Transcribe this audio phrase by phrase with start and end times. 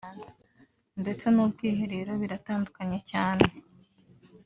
[1.01, 3.45] ndetse n’ubwiherero biratandukanye cyane